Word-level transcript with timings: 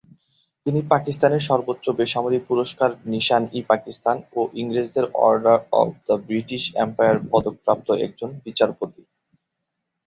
তিনি 0.65 0.79
পাকিস্তানের 0.91 1.43
সর্বোচ্চ 1.49 1.85
বেসামরিক 1.99 2.43
পুরস্কার 2.47 2.89
নিশান-ই-পাকিস্তান 3.13 4.17
ও 4.35 4.49
ইংরেজদের 4.61 5.05
Order 5.21 5.59
of 5.79 5.89
the 6.05 6.15
British 6.27 6.63
Empire 6.83 7.17
পদকপ্রাপ্ত 7.31 7.87
একজন 8.05 8.29
বিচারপতি। 8.45 9.01